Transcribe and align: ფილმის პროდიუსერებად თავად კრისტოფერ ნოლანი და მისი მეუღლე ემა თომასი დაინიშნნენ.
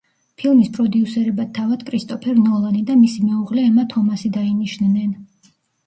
ფილმის 0.43 0.71
პროდიუსერებად 0.77 1.51
თავად 1.59 1.85
კრისტოფერ 1.91 2.41
ნოლანი 2.47 2.83
და 2.91 2.99
მისი 3.05 3.29
მეუღლე 3.29 3.69
ემა 3.71 3.89
თომასი 3.97 4.37
დაინიშნნენ. 4.43 5.19